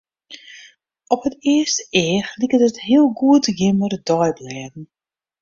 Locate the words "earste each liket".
1.55-2.65